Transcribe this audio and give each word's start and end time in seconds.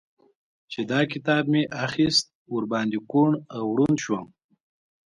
چې 0.71 0.79
دا 0.91 0.99
کتاب 1.11 1.43
مې 1.51 1.63
اخيست؛ 1.85 2.25
ور 2.53 2.63
باندې 2.71 2.97
کوڼ 3.11 3.31
او 3.55 3.63
ړونډ 3.77 3.97
شوم. 4.05 4.27